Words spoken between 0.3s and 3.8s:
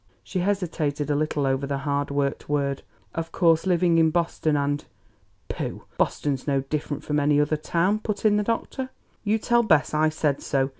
hesitated a little over the hard worked word. "Of course